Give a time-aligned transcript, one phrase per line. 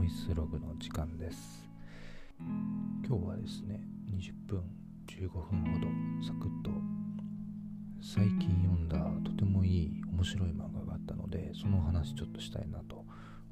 [0.00, 1.68] ボイスログの時間です。
[3.06, 4.62] 今日はですね20分
[5.06, 5.86] 15分ほど
[6.26, 6.70] サクッと
[8.00, 13.04] 最近読んだとてもいい面白い漫画があったのでその話ちょっとしたいなと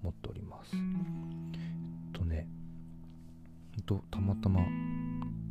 [0.03, 0.71] 思っております。
[0.75, 2.49] えっとね
[3.85, 4.63] とたまたま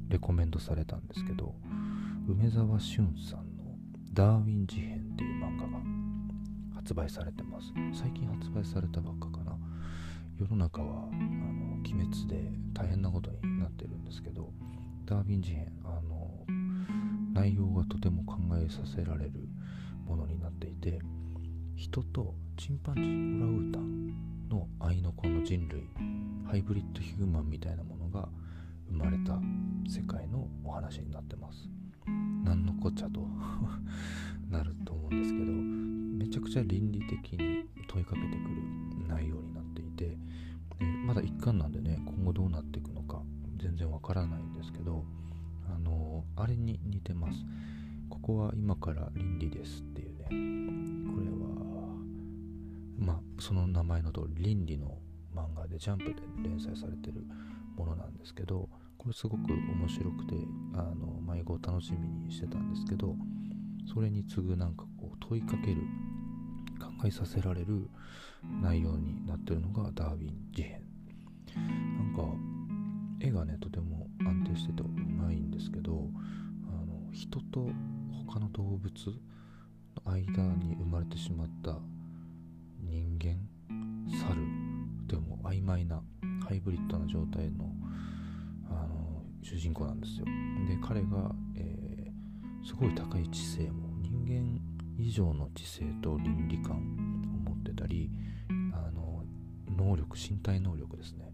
[0.10, 1.54] レコメンドされたんですけど
[2.28, 3.78] 梅沢俊さんの
[4.14, 5.80] 「ダーウィン事変」っていう漫画が
[6.74, 7.72] 発売されてます。
[7.94, 9.37] 最近発売されたばっかか
[10.40, 14.52] 世の中はあの鬼滅で大変なことになってるんですけど
[15.06, 16.46] ダーウィン事変あの
[17.34, 19.32] 内容がとても考えさせられる
[20.06, 21.00] ものになっていて
[21.76, 25.84] 人とチンパンジーオラウータンの愛の子の人類
[26.46, 28.28] ハイブリッドヒューマンみたいなものが
[28.90, 29.40] 生まれた
[29.90, 31.70] 世界のお話になってます。
[32.44, 33.28] 何のこっちゃと
[34.50, 40.18] なると思うんですけどめちゃくちゃ倫理的に問いかけてくる内容になっていて
[41.08, 43.22] まだ一巻なんでね今後どうなっていくのか
[43.58, 45.06] 全然わからないんですけど
[45.74, 47.38] あのあれに似てます。
[48.10, 50.26] ここは今から倫理ですっていうね。
[51.14, 51.48] これは
[53.00, 54.98] まあその名前の通り倫理の
[55.34, 57.24] 漫画でジャンプで連載されてる
[57.78, 60.36] ものなんですけどこれすごく面白くて
[60.74, 63.16] あの迷子を楽しみにしてたんですけど
[63.94, 65.82] それに次ぐなんかこう問いかける
[66.80, 67.90] 考えさせられる
[68.62, 70.87] 内容になってるのがダーウィン事変。
[71.56, 72.24] なんか
[73.20, 76.10] 絵がねとても安定しててうまいんですけど
[76.70, 77.70] あの人と
[78.28, 78.92] 他の動物
[80.06, 81.80] の間に生まれてしまった
[82.82, 83.36] 人間
[84.10, 84.36] 猿
[85.08, 86.02] でも曖昧な
[86.48, 87.72] ハイブリッドな状態の
[88.70, 90.26] あの主人公なんですよ。
[90.68, 94.60] で彼が、えー、すごい高い知性も人間
[94.98, 96.80] 以上の知性と倫理観を
[97.50, 98.10] 持ってたり
[98.74, 99.24] あの
[99.78, 101.27] 能力身体能力ですね。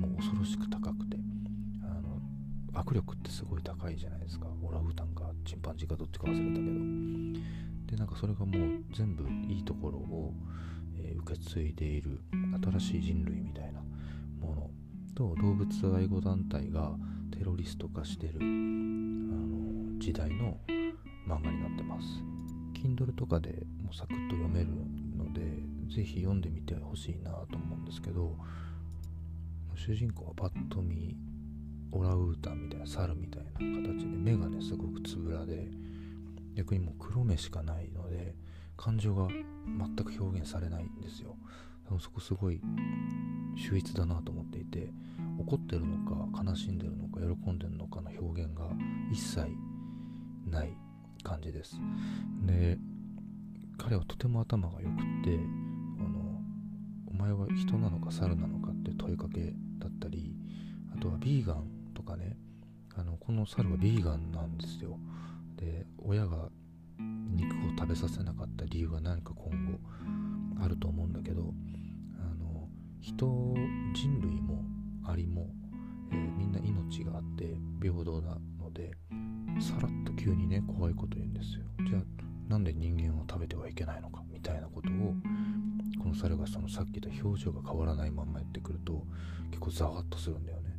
[0.00, 1.18] もう恐ろしく高くて
[1.82, 2.20] あの
[2.72, 4.46] 握力ってすごい高いじゃないですか。
[4.62, 7.90] オランウータンかチンパンジーかどっちか忘れたけど。
[7.90, 10.32] でなんかそれがもう全部いいところを、
[10.96, 12.20] えー、受け継いでいる
[12.62, 13.80] 新しい人類みたいな
[14.40, 14.70] もの。
[15.14, 16.96] と動物愛護団体が
[17.36, 20.58] テロリスト化してるあの時代の
[21.26, 22.06] 漫画になってます。
[22.74, 24.68] Kindle とかでもうサクッと読める
[25.16, 25.40] ので
[25.94, 28.36] ぜひ読んでみてほしいなと思うんですけど
[29.74, 31.16] 主人公はパッと見
[31.92, 35.68] オラウータンみたいな猿みたいな形で目がねすごくつぶらで
[36.54, 38.34] 逆にもう黒目しかないので
[38.76, 41.36] 感情が全く表現されないんですよ。
[41.84, 42.60] でもそこすごい
[43.56, 44.92] 秀逸だなと思っていて
[45.38, 45.98] 怒ってるの
[46.30, 48.68] か悲しんでるのか喜んでるのかの表現が
[49.12, 49.46] 一切
[50.46, 50.72] ない
[51.22, 51.80] 感じです。
[52.46, 52.78] で
[53.78, 55.38] 彼はとても頭が良くって
[55.98, 56.40] あの
[57.06, 60.34] お前は人なのか猿なのかって問いかけだったり
[60.94, 61.64] あとはビーガン
[61.94, 62.36] とかね
[62.96, 64.98] あのこの猿はビーガンなんですよ。
[65.56, 66.48] で親が
[66.98, 71.54] 肉を食べさせなかった理由は何か今後あると思うんだけど
[72.18, 72.68] あの
[73.00, 73.26] 人
[73.94, 74.64] 人類も
[75.06, 75.48] アリも、
[76.12, 78.90] えー、みんな命があって平等なので
[79.60, 81.64] さらっと急にね怖いこと言うんですよ。
[81.88, 82.02] じゃあ
[82.48, 85.14] なんで人間を食べてはいけないのかみたいなことを
[86.10, 89.04] の猿がそのさっき言った表情が変わらないまんまやってくると
[89.50, 90.76] 結構ザワッとするんだよね。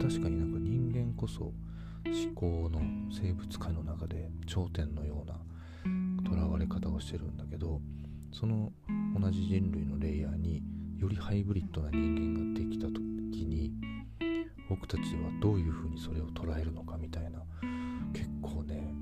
[0.00, 1.54] 確かになんか人間こそ思
[2.34, 2.80] 考の
[3.10, 5.38] 生物界の中で頂点のような
[6.28, 7.80] 囚われ方をしてるんだけど
[8.32, 8.72] その
[9.18, 10.62] 同じ人類のレイヤーに
[10.98, 13.00] よりハイブリッドな人間ができた時
[13.44, 13.72] に
[14.70, 17.42] 僕たちはどういうふうにそれを捉えるのかみたいな
[18.14, 18.94] 結構ね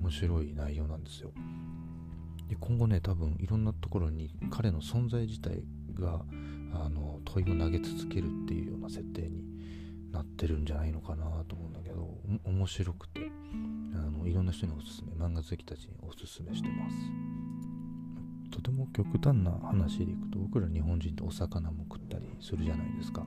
[0.00, 1.30] 面白い内容なんですよ。
[2.50, 5.62] で今後ね多分いろんなところに彼の存在自体
[5.94, 6.24] が
[6.74, 9.44] あの問いを投げ続けるっていうような設定に
[10.10, 13.20] なってるんじゃないのかなと思うんだけど面白くて
[13.94, 16.96] あのいろんな人におすすめ漫画好きたちにおすすめしてます。
[18.50, 23.24] とても極端な話でいくと僕ら日本人ってお魚も食ったりするじゃないですか。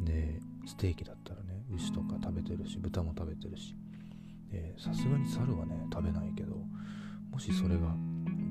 [0.00, 3.76] でステーキだったらね牛とか食べてるし豚も食べてるし。
[4.78, 6.54] さすがに猿はね食べないけど
[7.30, 7.96] もしそれが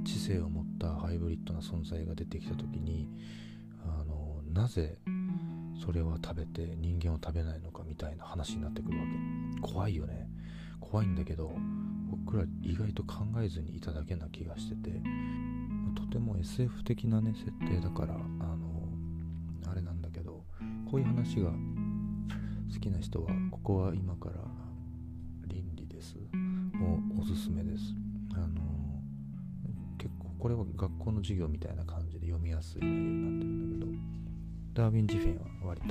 [0.04, 3.10] 知性を持ったハイブリッドな存在が出てきた時に
[3.86, 4.98] あのなぜ
[5.84, 9.62] それは食べて人間を食べないのかみたいな話になってくるわけ。
[9.62, 10.30] 怖いよね。
[10.80, 11.52] 怖いんだけど
[12.10, 15.02] 僕ら意外と考えずにいただけな気がしてて
[15.96, 18.88] とても SF 的なね設定だからあの
[19.72, 20.44] あれなんだけど
[20.90, 21.50] こういう話が
[22.72, 24.36] 好きな人はここは今から
[25.48, 26.16] 倫理です。
[26.34, 27.96] もうおすすめです。
[28.36, 28.63] あの
[30.44, 33.92] これは学校の授業みたいな感じで読みやすい内容になってるんだけ
[34.76, 35.90] どダーウィン・ジフェンは割とあ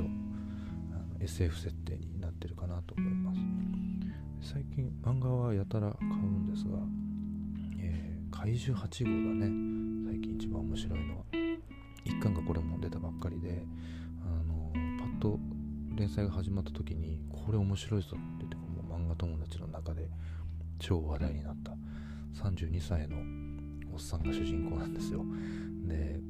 [1.18, 4.52] の SF 設定になってるかなと思います。
[4.52, 6.76] 最近漫画はやたら買うんですが、
[7.80, 10.10] えー、怪獣8号がね。
[10.10, 11.24] 最近一番面白いのは。
[12.04, 13.64] 一巻がこれも出たばっかりで
[14.20, 15.40] あのパッと
[15.94, 20.10] 連載が始まった時にこれ面白いぞって言ってもう漫画友達の中で
[20.78, 21.72] 超話題になった。
[22.34, 23.16] 32歳の
[23.92, 25.24] おっさんが主人公なんですよ。
[25.86, 26.20] で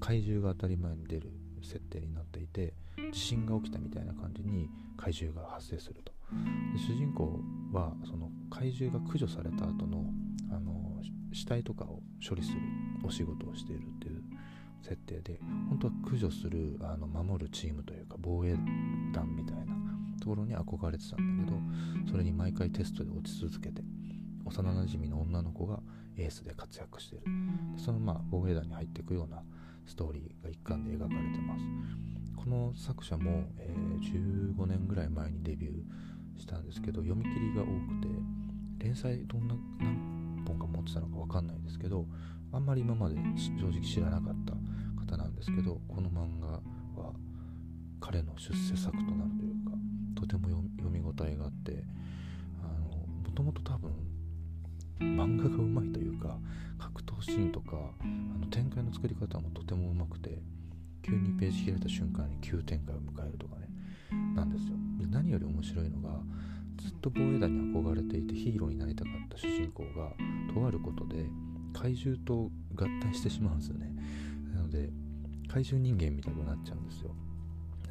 [0.00, 1.32] 怪獣が当たり前に出る
[1.62, 2.74] 設定になっていて
[3.12, 6.12] 地震が起きたみたいな感じに怪獣が発生すると。
[6.72, 7.40] で主人公
[7.72, 10.04] はその怪獣が駆除された後の
[10.50, 11.02] あの
[11.32, 12.60] 死体とかを処理する
[13.04, 14.22] お仕事をしているっていう
[14.82, 18.54] 設定で本当は駆除するあの守るチームというか防衛
[19.12, 19.74] 団みたいな
[20.20, 23.82] ところに憧れてたんだけどそれに毎回テストで落ち続けて
[24.44, 25.80] 幼なじみの女の子が
[26.16, 27.22] エースで活躍してる。
[27.76, 29.42] そのまあ防衛団に入っていくような
[29.86, 31.64] ストーリーが一貫で描かれてます。
[32.36, 37.70] この作者も、えー、15年ぐらい前にデビューしたんですけど読み切りが多く
[38.02, 42.06] て連載どんな何本か持ってたのか分かんないですけど
[42.52, 44.52] あんまり今まで正直知らなかった
[45.12, 46.46] 方なんですけどこの漫画
[47.02, 47.12] は
[48.00, 49.72] 彼の出世作となるというか
[50.14, 50.48] とても
[50.78, 51.84] 読み応えがあって
[53.24, 53.90] もともと多分
[55.00, 56.38] 漫画がうまいというか
[56.78, 58.04] 格闘シーンとかあ
[58.38, 60.38] の展開の作り方もとてもうまくて
[61.02, 63.68] 急にページ開いた瞬間に急展開を迎えるとかね
[64.34, 64.76] なんですよ。
[64.98, 66.20] で何より面白いのが
[66.78, 70.12] ずっと防衛団に憧れていてヒーローになりたかった主人公が
[70.52, 71.24] とあることで
[71.72, 73.92] 怪獣と合体してしまうんですよね。
[74.54, 74.90] なので
[75.48, 77.14] 怪獣人間みたいになっちゃうんですよ。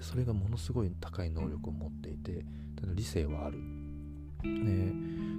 [0.01, 3.59] それがものすごい高い能力を持っていてただ理性はある。
[4.43, 4.93] で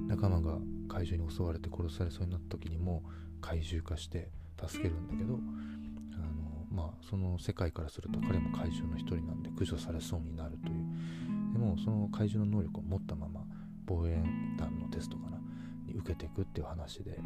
[0.08, 3.02] 仲間が怪獣に襲われて殺されそうになった時にも
[3.40, 4.30] 怪獣化して
[4.60, 11.52] 助けるんだけどあのまあその世界からすると彼も怪獣の一人なんで駆除されそうになるという。
[11.52, 13.42] でもその怪獣の能力を持ったまま
[13.86, 14.22] 防衛
[14.58, 15.38] 団のテストかな
[15.86, 17.18] に受けていくっていう話で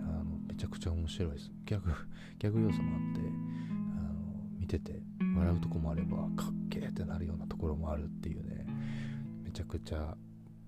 [0.00, 1.50] あのめちゃくちゃ面白いです。
[1.66, 1.90] ギャグ
[2.38, 5.00] ギャグ要素もあってあの見てて
[5.36, 8.66] 笑うとこもあればかっけーってなるようなところもあるっていうね。
[9.42, 10.16] めちゃくちゃ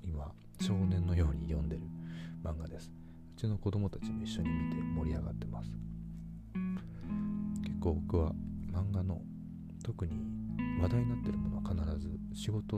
[0.03, 0.31] 今
[0.61, 1.24] 少年のよう
[2.55, 2.91] 漫画です。
[3.37, 5.71] うちの子供たちも一緒に見て盛り上がってます。
[7.63, 8.33] 結構僕は
[8.73, 9.21] 漫画の
[9.83, 10.13] 特に
[10.81, 12.77] 話題になってるものは必ず仕事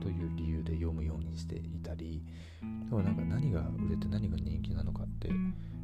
[0.00, 2.22] という理由で読むようにしていたり
[2.60, 5.30] でもなんか何が売れて何が人気なのかって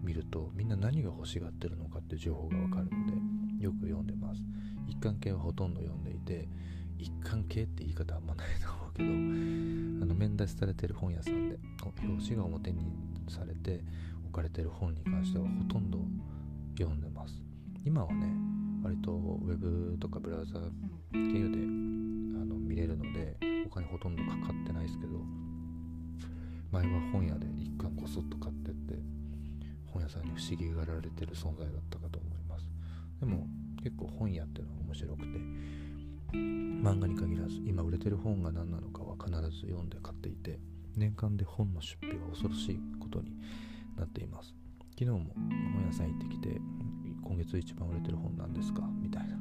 [0.03, 2.91] 見るとみんな何が欲しがってるのかっていう情報がわかるの
[3.59, 4.43] でよく読んでます。
[4.87, 6.49] 一貫系はほとんど読んでいて
[6.99, 9.09] 一貫系って言い方あんまないと思うけど
[10.19, 12.93] 面出しされてる本屋さんで表紙が表に
[13.29, 13.85] されて
[14.25, 15.99] 置かれてる本に関してはほとんど
[16.77, 17.35] 読んでます。
[17.85, 18.27] 今はね
[18.83, 20.59] 割とウェブとかブラウザ
[21.13, 21.59] 経由で
[22.41, 23.37] あの見れるので
[23.67, 25.13] お金ほとんどかかってないですけど
[26.71, 28.95] 前は本屋で一巻こそっと買ってって
[29.87, 32.69] 本屋さんに不思議がられてる存在だったかと思います。
[33.21, 33.47] でも
[33.83, 35.29] 結構本屋っていうのは面白くて
[36.33, 40.59] 漫画に限らず今売れてる本が何なのかは必ず読んで買っていて
[40.97, 43.33] 年間で本の出費は恐ろしいことに
[43.97, 44.55] なっています。
[44.99, 46.61] 昨日も本屋さん行ってきて
[47.23, 48.83] 今月一番売れてる本なんですか？
[49.01, 49.37] みたいな、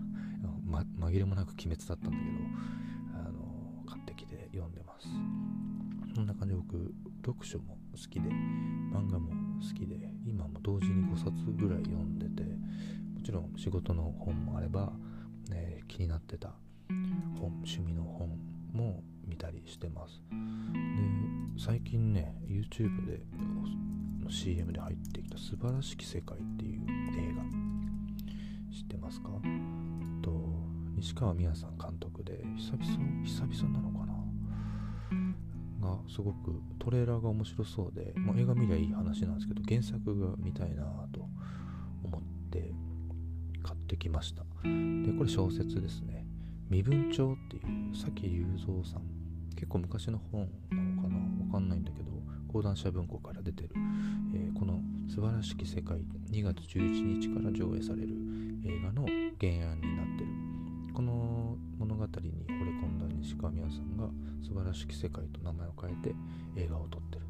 [0.65, 2.19] ま、紛れもなく鬼滅だったんだけど
[3.27, 5.07] あの買ってきて読んでます。
[6.15, 6.93] そんな感じで僕
[7.25, 14.93] 読書も好きで漫画も好きで今も同時に5冊ぐらい読んでてもちろん仕事の本もあれば、
[15.49, 16.53] ね、気になってた
[17.39, 18.39] 本趣味の本
[18.73, 20.21] も見たりしてます。
[20.29, 20.35] で
[21.59, 23.21] 最近ね YouTube で
[24.23, 27.43] の CM で入ってきた「素晴らしき世界」っていう映画
[28.73, 29.29] 知ってますか？
[30.21, 30.31] と
[30.95, 34.13] 西川美也さん監督で久々久々なのかな？
[35.79, 41.27] がすごくトレーラーが面白そうで、まあ、映画見りゃいい話なんですけど原作が見たいなと
[42.03, 42.73] 思って
[43.63, 44.43] 買ってきました。
[44.43, 46.26] でこれ小説ですね。
[46.69, 49.01] 身分帳っていう佐木雄三さん。
[49.55, 51.15] 結構昔の本なのかな？
[51.45, 52.11] わかんないんだけど
[52.47, 53.69] 講談社文庫から出てる、
[54.35, 55.97] えー、この素晴らしき世界
[56.31, 58.09] 2月11日から上映される
[58.65, 59.05] 映画の
[59.39, 60.27] 原案になってる。
[60.93, 64.09] この物語に惚れ込んだ西川美也さんが
[64.41, 66.15] 素晴らしき世界と名前を変えて
[66.55, 67.21] 映画を撮ってる。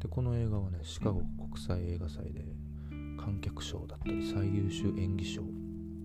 [0.00, 2.44] でこの映画はねシカゴ国際映画祭で
[3.18, 5.42] 観客賞だったり最優秀演技賞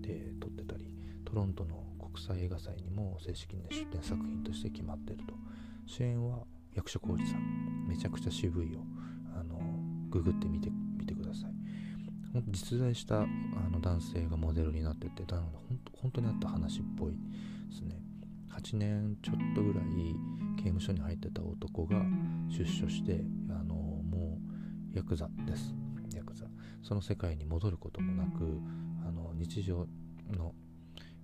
[0.00, 1.84] で撮ってたりトロントの
[2.20, 5.34] 際映画祭にも正式に、出展作品として決まってると。
[5.86, 7.86] 主演は役所広司さん。
[7.88, 8.80] めちゃくちゃ渋いよ。
[9.34, 9.58] あの
[10.10, 11.60] ググってみてみてください。
[12.48, 13.26] 実在したあ
[13.72, 15.42] の男性がモデルになっててだ
[16.00, 18.00] 本当にあった話っぽいですね。
[18.50, 19.84] 8年ちょっとぐらい
[20.56, 22.02] 刑務所に入ってた男が
[22.48, 24.38] 出所してあのも
[24.92, 25.74] うヤクザです。
[26.14, 26.44] ヤクザ。
[26.82, 28.60] その世界に戻ることもなく
[29.06, 29.86] あの日常
[30.30, 30.54] の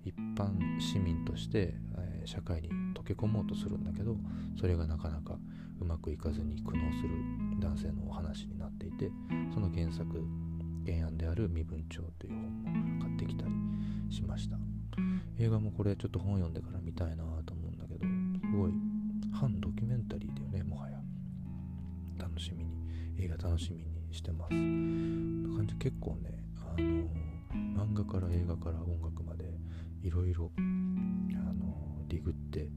[0.05, 4.15] 一般市民として、え、社会に溶け込もうとするんだけど
[4.59, 5.37] それがなかなか
[5.79, 7.09] うまくいかずに苦悩する
[7.59, 9.11] 男性のお話になっていて
[9.53, 10.23] その原作
[10.85, 13.53] 原案である「身分帳」という本も買ってきたり
[14.09, 14.57] しました。
[15.39, 18.71] 映画もこれちょっと本読んでから見たいなと思うんだけどすごい
[19.31, 20.99] 反ドキュメンタリーだよねもはや。
[22.17, 22.71] 楽しみに
[23.19, 24.49] 映画楽しみにしてます。
[24.49, 25.75] 感じ。
[25.75, 29.45] 結構ねあの漫画から映画から音楽まで
[30.01, 30.61] いろいろあ
[31.53, 32.69] のディグって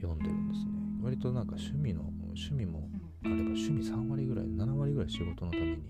[0.00, 0.72] 読んでるんですね。
[1.02, 2.88] 割となんか趣味の趣味も
[3.24, 5.82] あれば趣味3割ぐらい7割ぐらい仕事のために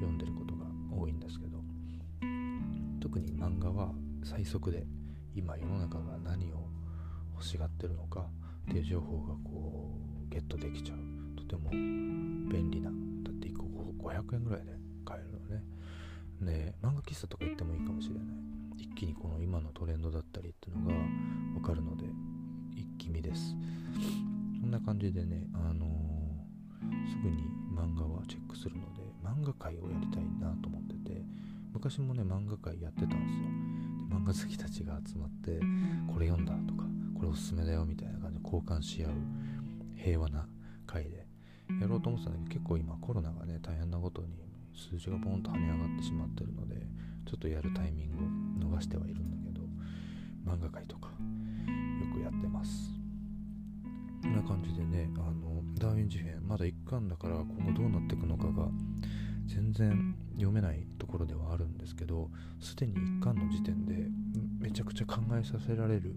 [0.00, 1.62] 読んでることが多いんですけど
[3.00, 3.92] 特に漫画は
[4.24, 4.86] 最速で
[5.34, 6.68] 今世の中が何を
[7.34, 8.26] 欲しがってるのか
[8.70, 10.98] っていう情報がこうゲットできちゃう。
[11.36, 13.64] とても便利なだって1個
[14.08, 14.72] 500円ぐらいで
[15.04, 15.62] 買えるのね。
[16.40, 18.24] で漫画喫茶とか行ってもいいかもしれない。
[18.84, 20.94] 一気にこの今のトレンドだったりっていうのが
[21.54, 22.04] 分かるので
[22.76, 23.56] 一気見です。
[24.60, 31.22] こんな感じでねあのー、すぐに漫画はチェックするので漫画界をやりたいなと思ってて
[31.72, 33.44] 昔もね漫画界やってたんですよ。
[34.06, 35.60] で漫画好きたちが集まって
[36.12, 36.84] これ読んだとか
[37.16, 39.10] これおすすめだよみたいな感じで交換し合う
[39.96, 40.46] 平和な
[40.86, 41.26] 会で
[41.80, 44.28] やろうと思ってたんだけど結構今コロナがね大変なことに
[44.74, 46.76] 数字がボンと跳ね上がってしまってるので
[47.24, 48.10] ちょっとやるタイミン
[48.60, 49.62] グを逃してはいるんだけど
[50.46, 51.14] 漫画界とかよ
[52.14, 52.90] くやってます。
[54.22, 58.68] こんな感じでねあのダーウィン事変まだ1巻だから今後どうなっていくのかが
[59.46, 64.08] 全然読めないところではあるんですけどすでに1巻の時点で
[64.58, 66.16] めちゃくちゃ考えさせられる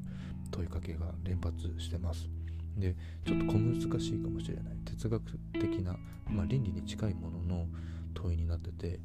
[0.51, 2.29] 問いかけが連発してます。
[2.77, 2.95] で
[3.25, 4.77] ちょっと小難しいかもしれない。
[4.85, 5.97] 哲学的な、
[6.29, 7.67] まあ、倫理に近いものの
[8.13, 8.99] 問いになってて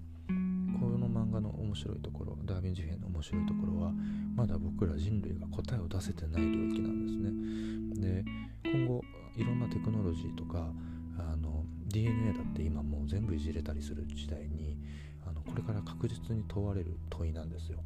[0.82, 3.92] この漫画の面白いところダーウィン事変の面白いところは
[4.34, 7.06] まだ僕ら人類が答えを出せてない領域なん
[7.94, 8.24] ですね。
[8.24, 8.24] で
[8.64, 9.04] 今後
[9.36, 10.72] いろんなテクノロジーとか
[11.18, 14.76] あの DNA だって今もう全部いじれたりする時代に
[15.24, 17.78] あのこれから確実に問われる問いなんですよ。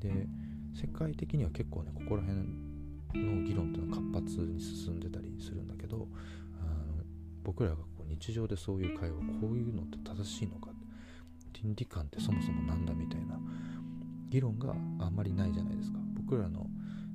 [0.00, 0.26] で
[0.74, 2.40] 世界的には結構ねここら辺
[3.22, 6.08] の議論っていうのは活発に進んでたりするんだけど
[6.62, 7.04] あの
[7.44, 10.70] 僕らがこう日常でそういう会話こういうのって正しいのか
[11.52, 13.38] 倫理観ってそもそもなんだみたいな
[14.28, 15.98] 議論があんまりないじゃないですか。
[16.14, 16.66] 僕らの、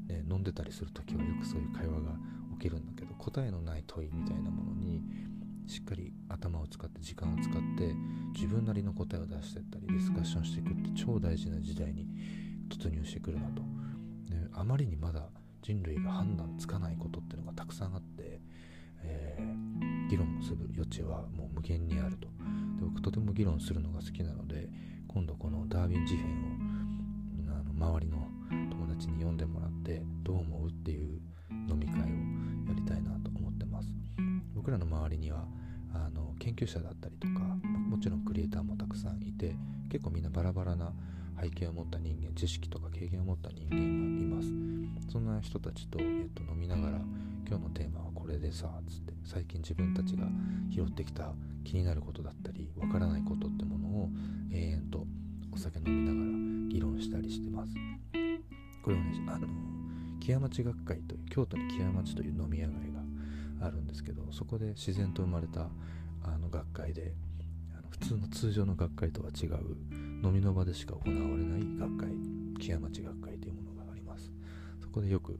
[0.08, 2.12] ね、飲んでたりする時はよくそういう会話が
[2.60, 5.01] 起きるんだけど答えのない問いみたいなものに
[5.68, 7.96] しっかり頭を使って時間を使って
[8.34, 12.08] 自分なりの答えを出してったりディスカッションしていくって超大事な時代に
[12.70, 15.30] 突入してくるなと、ね、あまりにまだ
[15.62, 18.42] 人類が判断つかないことっていうのがたくさんあって、
[19.04, 22.27] えー、議論をする余地はもう無限にあると。
[22.75, 24.70] で僕とても議論するのが好きなので
[25.08, 28.27] 今度このダーウィン事変をあの周りの
[28.70, 31.20] 友達に読んでもらってどう思うっていう
[31.70, 32.05] 飲み会を
[32.67, 33.89] やりたいなと思ってます。
[34.53, 35.46] 僕らの周りには
[35.94, 37.39] あの研究者だったりとか
[37.89, 39.55] もちろんクリエイターもたくさんいて
[39.89, 40.91] 結構みんなバラバラな
[41.42, 45.12] 背景を持った人間知識とか経験を持った人間がいます。
[45.12, 46.98] そんな人たちと、えっと、飲みながら
[47.48, 50.27] 今日のテーマはこれでさっつって最近自分たちが
[50.70, 54.10] 拾ってきた気になることだったりわからないことってものを
[54.51, 55.06] 永遠と
[55.51, 57.74] お酒飲みながら議論したりしてます。
[58.84, 59.48] これをねあの
[60.20, 62.92] 木屋町学会という京都に木屋町という飲み屋街
[63.60, 65.70] があるんですけどそこで自然と生まれた
[66.24, 67.13] あの学会で
[68.00, 69.56] 普通の通常の学会とは違う
[70.22, 72.10] 飲みの場でしか行われない学会
[72.60, 74.32] 木屋町学会というものがあります。
[74.82, 75.40] そこでよく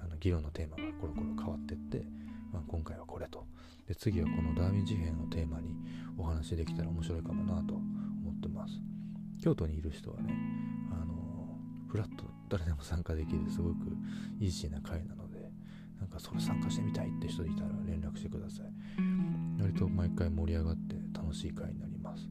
[0.00, 2.04] あの議論のテーマがコロコロ変わってって、
[2.52, 3.46] まあ、今回はこれと。
[3.88, 5.74] で次はこのダーウィン事変をテーマに
[6.16, 8.74] お話できたら面白いかもなと思ってます。
[9.42, 10.32] 京都にいる人はね
[10.92, 13.76] あのフラット誰でも参加できるすごく
[14.38, 15.50] イージーな会なので
[15.98, 18.66] なんかそれ参加してみたいって人いたら連絡してください。
[19.60, 20.97] 割と毎回盛り上がって
[21.28, 22.26] 楽しい会になります。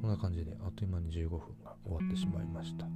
[0.00, 2.86] こんな感じであっという間に15分が終わってしまいました、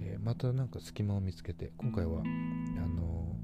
[0.00, 3.36] えー、またなんか隙間を見つけて今回はあの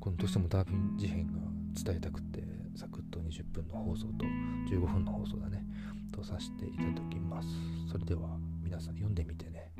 [0.00, 1.40] このどうしてもダービン事変が
[1.84, 2.42] 伝えたくて
[2.76, 4.24] サクッと20分の放送と
[4.70, 5.64] 15分の放送だね
[6.12, 7.48] とさせていただきます。
[7.90, 9.72] それでは皆さん読んでみてね。